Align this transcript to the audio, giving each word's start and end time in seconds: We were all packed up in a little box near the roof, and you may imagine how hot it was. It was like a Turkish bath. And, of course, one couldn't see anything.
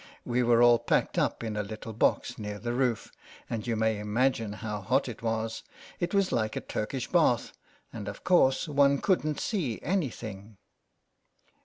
We 0.25 0.41
were 0.41 0.63
all 0.63 0.79
packed 0.79 1.19
up 1.19 1.43
in 1.43 1.55
a 1.55 1.61
little 1.61 1.93
box 1.93 2.39
near 2.39 2.57
the 2.57 2.73
roof, 2.73 3.11
and 3.47 3.67
you 3.67 3.75
may 3.75 3.99
imagine 3.99 4.53
how 4.53 4.81
hot 4.81 5.07
it 5.07 5.21
was. 5.21 5.61
It 5.99 6.11
was 6.11 6.31
like 6.31 6.55
a 6.55 6.59
Turkish 6.61 7.07
bath. 7.07 7.53
And, 7.93 8.07
of 8.07 8.23
course, 8.23 8.67
one 8.67 8.97
couldn't 8.97 9.39
see 9.39 9.79
anything. 9.83 10.57